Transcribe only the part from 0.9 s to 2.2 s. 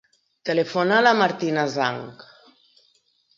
a la Martina Zhang.